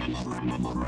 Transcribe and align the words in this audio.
Estrada. 0.00 0.80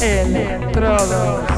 Electrodos. 0.00 1.57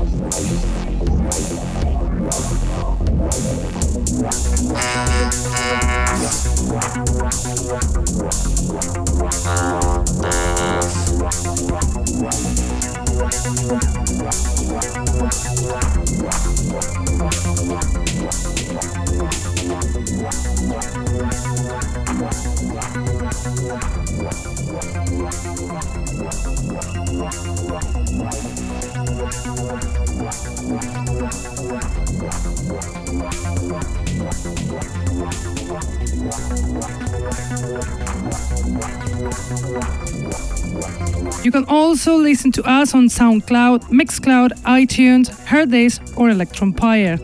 You 41.43 41.51
can 41.51 41.65
also 41.65 42.15
listen 42.15 42.51
to 42.51 42.63
us 42.69 42.93
on 42.93 43.07
SoundCloud, 43.07 43.89
Mixcloud, 43.89 44.51
iTunes, 44.61 45.29
Hearthis, 45.45 45.99
or 46.15 46.29
Electronpire. 46.29 47.17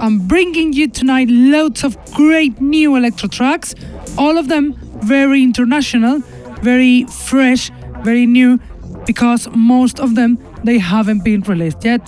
I'm 0.00 0.26
bringing 0.26 0.72
you 0.72 0.88
tonight 0.88 1.28
loads 1.28 1.84
of 1.84 1.98
great 2.12 2.60
new 2.62 2.96
electro 2.96 3.28
tracks, 3.28 3.74
all 4.16 4.38
of 4.38 4.48
them 4.48 4.74
very 5.02 5.42
international, 5.42 6.20
very 6.62 7.04
fresh, 7.04 7.70
very 8.06 8.26
new 8.26 8.58
because 9.04 9.48
most 9.54 10.00
of 10.00 10.14
them 10.14 10.38
they 10.64 10.78
haven't 10.78 11.22
been 11.24 11.42
released 11.42 11.84
yet. 11.84 12.00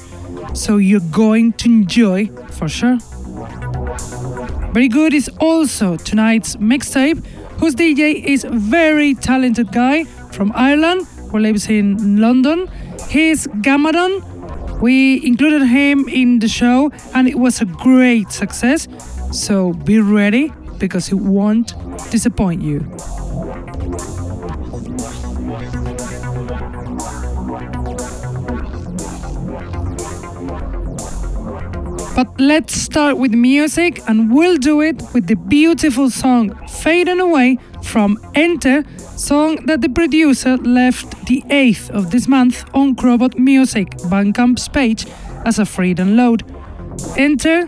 So 0.54 0.78
you're 0.78 1.10
going 1.10 1.52
to 1.60 1.66
enjoy 1.68 2.26
for 2.58 2.68
sure. 2.68 2.98
Very 4.72 4.88
good 4.88 5.12
is 5.12 5.28
also 5.40 5.96
tonight's 5.96 6.56
mixtape, 6.56 7.18
whose 7.58 7.74
DJ 7.74 8.24
is 8.24 8.44
a 8.44 8.50
very 8.50 9.14
talented 9.14 9.72
guy 9.72 10.04
from 10.36 10.52
Ireland 10.54 11.06
who 11.30 11.38
lives 11.38 11.68
in 11.68 12.20
London. 12.20 12.68
He's 13.10 13.46
Gamadon. 13.66 14.12
We 14.80 15.26
included 15.26 15.66
him 15.66 16.08
in 16.08 16.38
the 16.38 16.48
show 16.48 16.90
and 17.14 17.28
it 17.28 17.38
was 17.38 17.60
a 17.60 17.64
great 17.64 18.30
success. 18.30 18.86
So 19.32 19.72
be 19.72 19.98
ready 19.98 20.52
because 20.78 21.08
he 21.08 21.14
won't 21.14 21.74
disappoint 22.10 22.62
you. 22.62 22.78
But 32.18 32.40
let's 32.40 32.74
start 32.74 33.16
with 33.16 33.32
music, 33.32 34.00
and 34.08 34.34
we'll 34.34 34.56
do 34.56 34.80
it 34.80 35.00
with 35.14 35.28
the 35.28 35.36
beautiful 35.36 36.10
song 36.10 36.52
Fading 36.66 37.20
Away 37.20 37.58
from 37.84 38.18
Enter, 38.34 38.82
song 39.16 39.64
that 39.66 39.82
the 39.82 39.88
producer 39.88 40.56
left 40.56 41.26
the 41.26 41.44
8th 41.48 41.90
of 41.90 42.10
this 42.10 42.26
month 42.26 42.64
on 42.74 42.96
Crobot 42.96 43.38
Music 43.38 43.90
Bandcamp's 44.10 44.66
page 44.66 45.06
as 45.44 45.60
a 45.60 45.64
free 45.64 45.94
download. 45.94 46.42
Enter, 47.16 47.66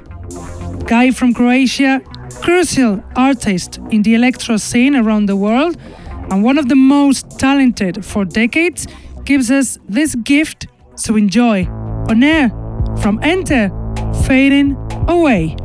guy 0.85 1.13
from 1.13 1.33
Croatia, 1.33 2.01
crucial 2.43 3.05
artist 3.15 3.79
in 3.93 4.03
the 4.03 4.17
electro 4.17 4.57
scene 4.57 4.97
around 4.97 5.27
the 5.27 5.37
world, 5.37 5.77
and 6.33 6.43
one 6.43 6.59
of 6.59 6.69
the 6.69 6.75
most 6.75 7.39
talented 7.39 8.05
for 8.05 8.25
decades, 8.25 8.89
gives 9.23 9.49
us 9.53 9.79
this 9.89 10.17
gift, 10.17 10.67
to 11.05 11.17
enjoy. 11.17 11.67
On 12.09 12.25
air, 12.25 12.49
from 13.01 13.21
Enter 13.23 13.71
fading 14.27 14.77
away. 15.09 15.57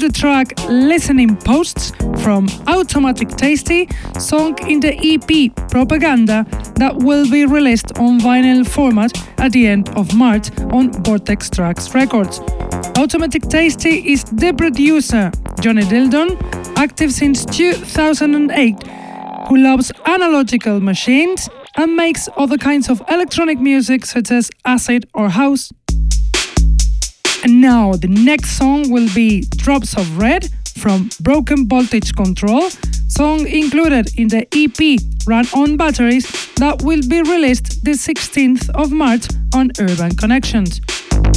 The 0.00 0.08
track 0.08 0.58
Listening 0.66 1.36
Posts 1.36 1.92
from 2.22 2.48
Automatic 2.66 3.28
Tasty, 3.28 3.86
song 4.18 4.56
in 4.66 4.80
the 4.80 4.94
EP 4.96 5.54
Propaganda 5.68 6.46
that 6.76 6.96
will 6.96 7.30
be 7.30 7.44
released 7.44 7.98
on 7.98 8.18
vinyl 8.18 8.66
format 8.66 9.12
at 9.38 9.52
the 9.52 9.66
end 9.66 9.90
of 9.98 10.14
March 10.14 10.50
on 10.72 10.90
Vortex 11.04 11.50
Tracks 11.50 11.94
Records. 11.94 12.40
Automatic 12.96 13.42
Tasty 13.42 14.10
is 14.10 14.24
the 14.24 14.54
producer, 14.54 15.30
Johnny 15.60 15.84
Dillon, 15.84 16.38
active 16.76 17.12
since 17.12 17.44
2008, 17.44 18.82
who 19.48 19.58
loves 19.58 19.92
analogical 20.06 20.80
machines 20.80 21.50
and 21.76 21.94
makes 21.94 22.26
other 22.38 22.56
kinds 22.56 22.88
of 22.88 23.02
electronic 23.10 23.60
music 23.60 24.06
such 24.06 24.30
as 24.30 24.50
acid 24.64 25.06
or 25.12 25.28
house. 25.28 25.70
Now 27.60 27.92
the 27.92 28.08
next 28.08 28.56
song 28.56 28.88
will 28.88 29.08
be 29.14 29.42
Drops 29.42 29.94
of 29.94 30.16
Red 30.16 30.48
from 30.78 31.10
Broken 31.20 31.68
Voltage 31.68 32.14
Control, 32.14 32.70
song 33.06 33.46
included 33.46 34.18
in 34.18 34.28
the 34.28 34.46
EP 34.56 34.98
Run 35.26 35.44
on 35.54 35.76
Batteries 35.76 36.24
that 36.54 36.80
will 36.80 37.02
be 37.06 37.20
released 37.20 37.84
the 37.84 37.90
16th 37.90 38.70
of 38.70 38.92
March 38.92 39.26
on 39.54 39.72
Urban 39.78 40.16
Connections. 40.16 40.80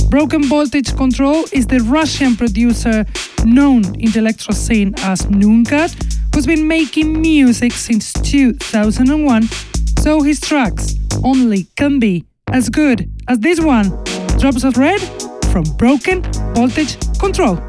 Broken 0.10 0.46
Voltage 0.46 0.96
Control 0.96 1.44
is 1.52 1.68
the 1.68 1.82
Russian 1.82 2.38
producer 2.38 3.06
known 3.44 3.84
in 4.00 4.10
the 4.12 4.20
electro 4.20 4.54
scene 4.54 4.94
as 5.00 5.24
Noonkat, 5.24 5.92
who's 6.34 6.46
been 6.46 6.66
making 6.66 7.22
music 7.22 7.74
since 7.74 8.14
2001, 8.14 9.44
so 10.00 10.22
his 10.22 10.40
tracks 10.40 10.96
only 11.22 11.68
can 11.76 12.00
be 12.00 12.24
as 12.48 12.70
good 12.70 13.12
as 13.28 13.40
this 13.40 13.60
one, 13.60 13.90
Drops 14.40 14.64
of 14.64 14.78
Red 14.78 15.02
from 15.54 15.64
Broken 15.78 16.24
Voltage 16.56 16.98
Control. 17.20 17.60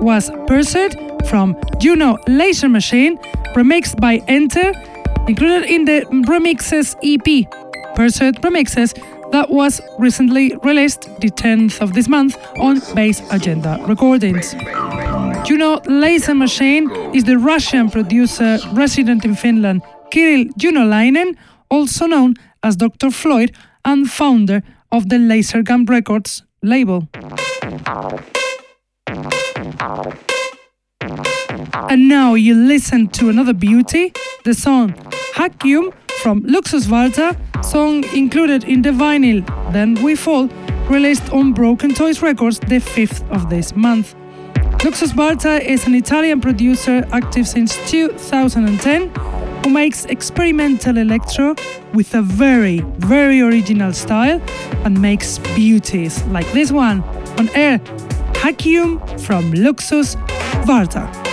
Was 0.00 0.30
Pursuit 0.46 0.96
from 1.26 1.56
Juno 1.78 2.18
Laser 2.26 2.68
Machine, 2.68 3.18
remixed 3.54 4.00
by 4.00 4.22
Enter, 4.28 4.72
included 5.28 5.68
in 5.68 5.84
the 5.84 6.02
Remixes 6.26 6.96
EP, 7.02 7.46
Pursuit 7.94 8.40
Remixes, 8.42 8.94
that 9.32 9.50
was 9.50 9.80
recently 9.98 10.56
released 10.64 11.02
the 11.20 11.30
10th 11.30 11.80
of 11.80 11.92
this 11.92 12.08
month 12.08 12.36
on 12.58 12.80
Bass 12.94 13.22
Agenda 13.30 13.78
Recordings. 13.86 14.54
Juno 15.44 15.80
Laser 15.86 16.34
Machine 16.34 16.90
is 17.14 17.24
the 17.24 17.38
Russian 17.38 17.90
producer 17.90 18.58
resident 18.72 19.24
in 19.24 19.34
Finland, 19.34 19.82
Kirill 20.10 20.46
Junolainen, 20.58 21.36
also 21.70 22.06
known 22.06 22.34
as 22.62 22.76
Dr. 22.76 23.10
Floyd 23.10 23.52
and 23.84 24.10
founder 24.10 24.62
of 24.90 25.08
the 25.08 25.16
Lasergun 25.16 25.88
Records 25.88 26.42
label. 26.62 27.08
And 31.90 32.08
now 32.08 32.34
you 32.34 32.54
listen 32.54 33.08
to 33.08 33.28
another 33.28 33.52
beauty, 33.52 34.12
the 34.44 34.54
song 34.54 34.92
Hakium 35.34 35.92
from 36.22 36.42
Luxus 36.42 36.86
Varta, 36.86 37.36
song 37.64 38.04
included 38.14 38.64
in 38.64 38.82
the 38.82 38.90
vinyl 38.90 39.44
Then 39.72 39.94
We 40.02 40.14
Fall, 40.14 40.48
released 40.88 41.32
on 41.32 41.52
Broken 41.52 41.94
Toys 41.94 42.22
Records 42.22 42.60
the 42.60 42.78
5th 42.78 43.28
of 43.30 43.50
this 43.50 43.74
month. 43.74 44.14
Luxus 44.84 45.12
Varta 45.12 45.60
is 45.60 45.86
an 45.86 45.94
Italian 45.94 46.40
producer 46.40 47.04
active 47.10 47.48
since 47.48 47.76
2010 47.90 49.08
who 49.64 49.70
makes 49.70 50.04
experimental 50.06 50.98
electro 50.98 51.54
with 51.92 52.14
a 52.14 52.22
very, 52.22 52.80
very 52.98 53.40
original 53.40 53.92
style 53.92 54.40
and 54.84 55.00
makes 55.02 55.38
beauties 55.56 56.22
like 56.26 56.50
this 56.52 56.70
one 56.70 57.02
on 57.38 57.48
air 57.50 57.80
Hakium 58.34 58.98
from 59.20 59.52
Luxus 59.52 60.16
Varta. 60.64 61.29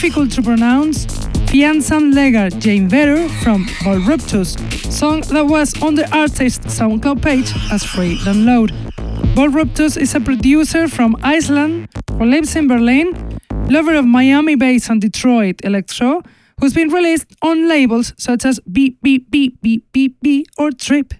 Difficult 0.00 0.32
to 0.32 0.40
pronounce. 0.40 1.04
Fianzan 1.50 2.14
Lega 2.14 2.48
Jane 2.58 2.88
Veru 2.88 3.28
from 3.42 3.66
Volruptus, 3.84 4.56
song 4.90 5.20
that 5.28 5.44
was 5.44 5.74
on 5.82 5.94
the 5.94 6.08
artist's 6.16 6.78
SoundCloud 6.78 7.20
page 7.20 7.52
as 7.70 7.84
free 7.84 8.16
download. 8.24 8.70
Volruptus 9.34 9.98
is 9.98 10.14
a 10.14 10.20
producer 10.20 10.88
from 10.88 11.16
Iceland 11.22 11.88
who 12.12 12.24
lives 12.24 12.56
in 12.56 12.66
Berlin, 12.66 13.38
lover 13.68 13.94
of 13.94 14.06
Miami 14.06 14.54
based 14.54 14.88
and 14.88 15.02
Detroit 15.02 15.60
electro, 15.64 16.22
who's 16.58 16.72
been 16.72 16.88
released 16.88 17.26
on 17.42 17.68
labels 17.68 18.14
such 18.16 18.46
as 18.46 18.58
Beep 18.60 19.02
Beep 19.02 19.30
Beep 19.30 19.60
Beep 19.60 19.92
Beep 19.92 20.16
Beep 20.22 20.46
or 20.56 20.70
Trip. 20.70 21.12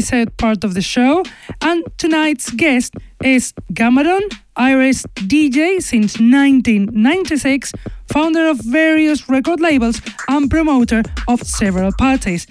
The 0.00 0.06
DJ 0.06 0.36
part 0.36 0.64
of 0.64 0.74
the 0.74 0.82
show, 0.82 1.22
and 1.60 1.84
tonight's 1.98 2.50
guest 2.50 2.94
is 3.22 3.52
Gamadon, 3.72 4.22
Irish 4.56 5.02
DJ 5.28 5.80
since 5.82 6.18
1996, 6.18 7.72
founder 8.12 8.48
of 8.48 8.58
various 8.58 9.28
record 9.28 9.60
labels 9.60 10.00
and 10.28 10.50
promoter 10.50 11.02
of 11.28 11.42
several 11.42 11.92
parties, 11.98 12.46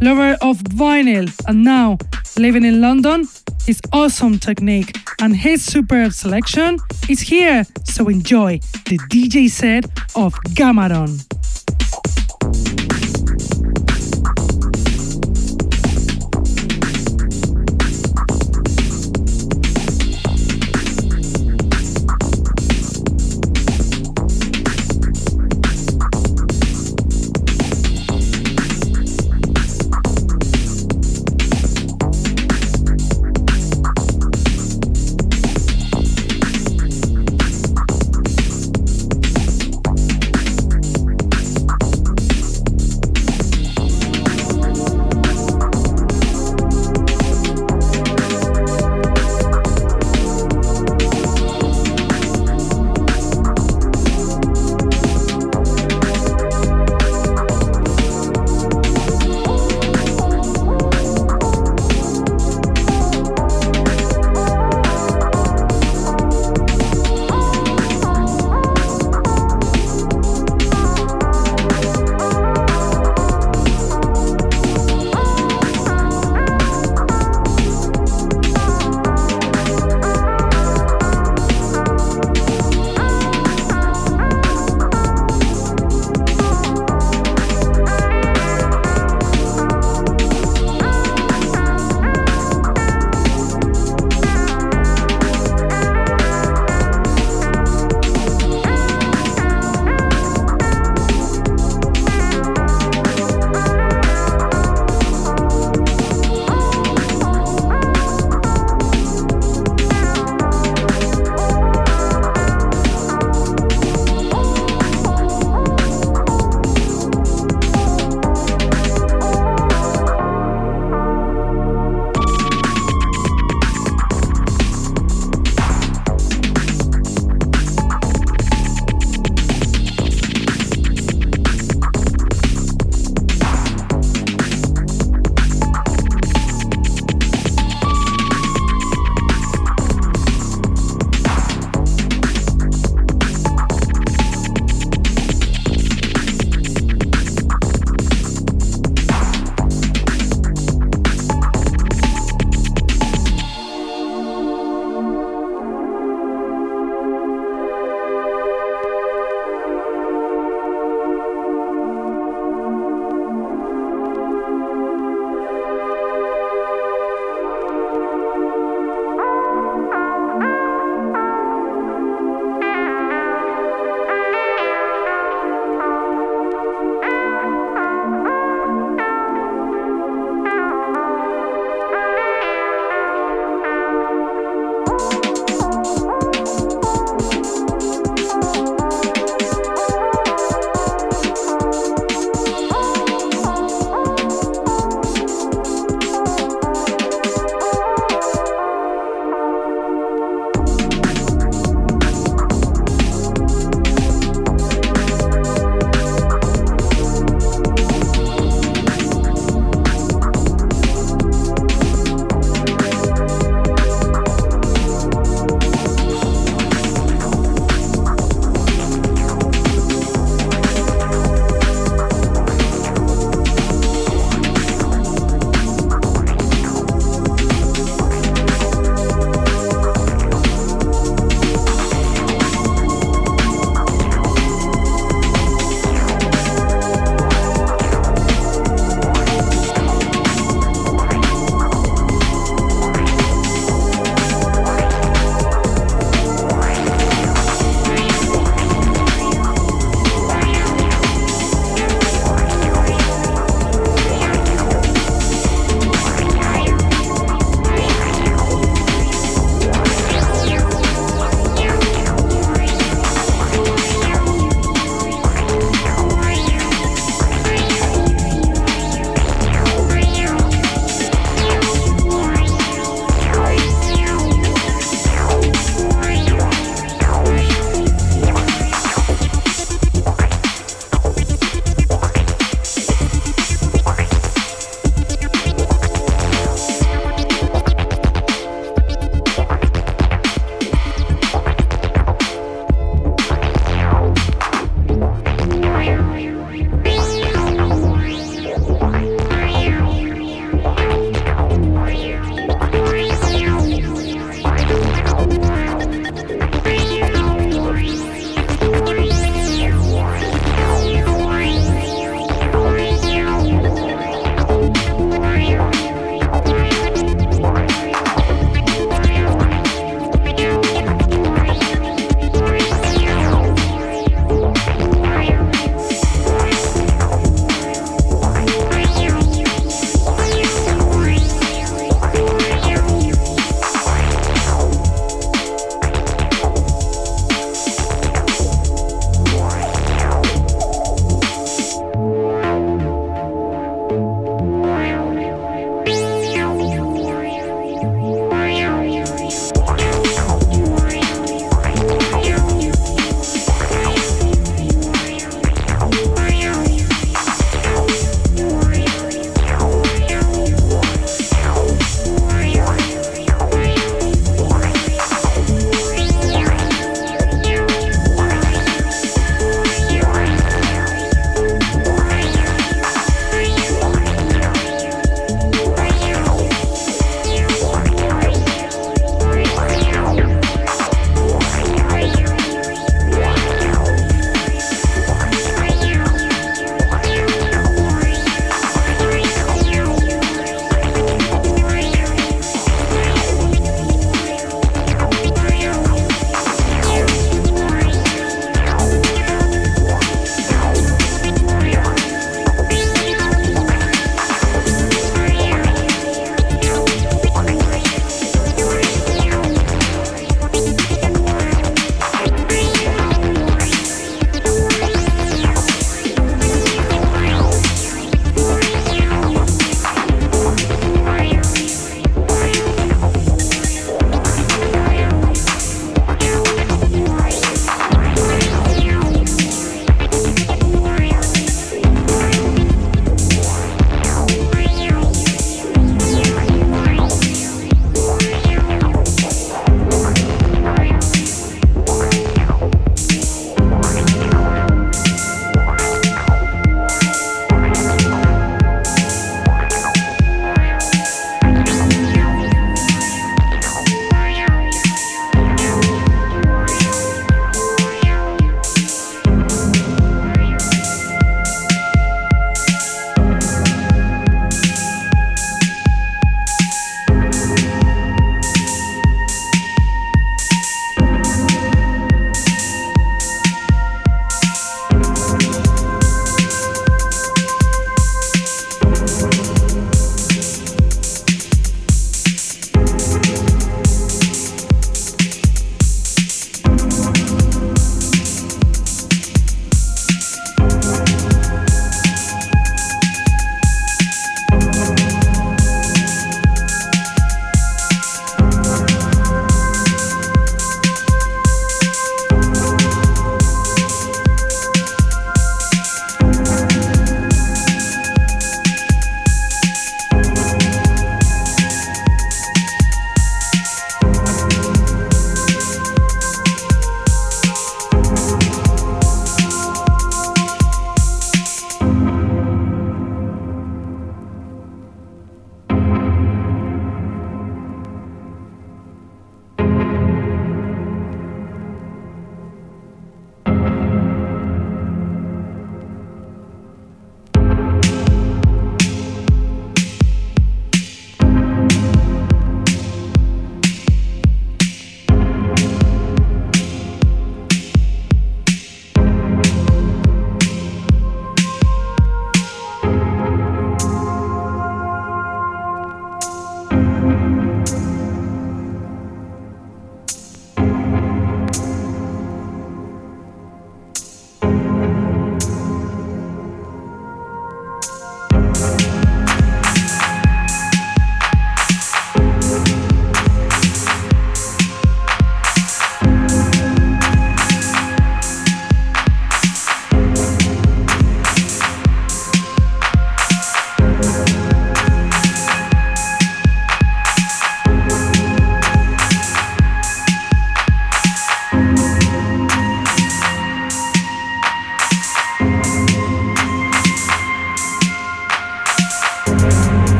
lover 0.00 0.36
of 0.40 0.58
vinyl, 0.58 1.30
and 1.46 1.64
now 1.64 1.98
living 2.38 2.64
in 2.64 2.80
London. 2.80 3.26
His 3.66 3.80
awesome 3.92 4.38
technique 4.38 4.96
and 5.20 5.34
his 5.36 5.64
superb 5.64 6.12
selection 6.12 6.78
is 7.08 7.20
here, 7.20 7.64
so 7.84 8.08
enjoy 8.08 8.60
the 8.86 8.98
DJ 9.10 9.48
set 9.48 9.84
of 10.16 10.34
Gamadon. 10.54 11.33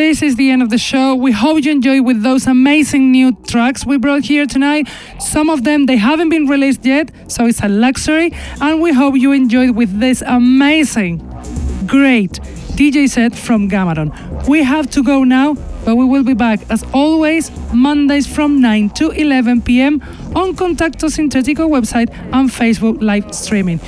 This 0.00 0.22
is 0.22 0.36
the 0.36 0.48
end 0.50 0.62
of 0.62 0.70
the 0.70 0.78
show. 0.78 1.14
We 1.14 1.30
hope 1.30 1.62
you 1.62 1.70
enjoy 1.70 2.00
with 2.00 2.22
those 2.22 2.46
amazing 2.46 3.12
new 3.12 3.32
tracks 3.46 3.84
we 3.84 3.98
brought 3.98 4.22
here 4.22 4.46
tonight. 4.46 4.88
Some 5.18 5.50
of 5.50 5.62
them 5.64 5.84
they 5.84 5.98
haven't 5.98 6.30
been 6.30 6.46
released 6.46 6.86
yet, 6.86 7.10
so 7.30 7.44
it's 7.44 7.62
a 7.62 7.68
luxury. 7.68 8.32
And 8.62 8.80
we 8.80 8.94
hope 8.94 9.14
you 9.16 9.32
enjoyed 9.32 9.72
with 9.72 10.00
this 10.00 10.22
amazing, 10.22 11.18
great 11.86 12.32
DJ 12.78 13.10
set 13.10 13.36
from 13.36 13.68
Gamaron. 13.68 14.08
We 14.48 14.62
have 14.62 14.88
to 14.92 15.02
go 15.02 15.22
now, 15.22 15.52
but 15.84 15.96
we 15.96 16.06
will 16.06 16.24
be 16.24 16.32
back 16.32 16.60
as 16.70 16.82
always 16.94 17.50
Mondays 17.74 18.26
from 18.26 18.62
9 18.62 18.88
to 19.00 19.10
11 19.10 19.60
p.m. 19.60 20.00
on 20.34 20.56
Contacto 20.56 21.10
Sintetico 21.10 21.68
website 21.68 22.08
and 22.32 22.48
Facebook 22.48 23.02
live 23.02 23.34
streaming. 23.34 23.80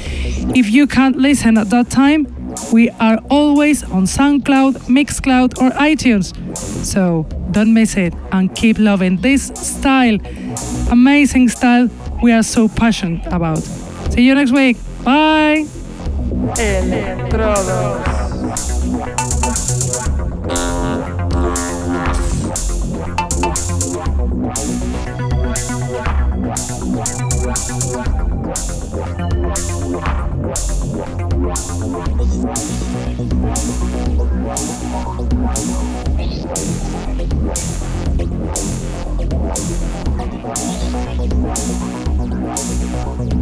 If 0.55 0.69
you 0.69 0.87
can't 0.87 1.17
listen 1.17 1.57
at 1.57 1.71
that 1.71 1.89
time, 1.89 2.42
we 2.73 2.91
are 3.01 3.19
always 3.31 3.83
on 3.85 4.05
SoundCloud, 4.05 4.89
Mixcloud, 4.89 5.61
or 5.61 5.71
iTunes. 5.71 6.35
So 6.57 7.27
don't 7.51 7.73
miss 7.75 7.97
it 7.97 8.15
and 8.33 8.55
keep 8.55 8.79
loving 8.79 9.17
this 9.19 9.49
style, 9.55 10.19
amazing 10.91 11.49
style 11.49 11.89
we 12.23 12.33
are 12.33 12.43
so 12.43 12.69
passionate 12.69 13.27
about. 13.27 13.59
See 14.13 14.23
you 14.23 14.35
next 14.35 14.53
week. 14.53 14.77
Bye. 15.05 15.67